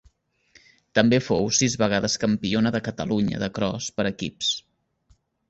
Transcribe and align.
També 0.99 1.19
fou 1.25 1.45
sis 1.57 1.75
vegades 1.81 2.15
campiona 2.23 2.73
de 2.77 2.81
Catalunya 2.89 3.43
de 3.45 3.51
cros 3.59 3.93
per 4.01 4.09
equips. 4.15 4.51